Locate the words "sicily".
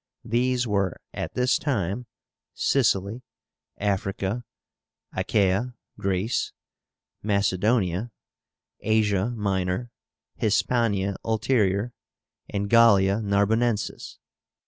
2.55-3.21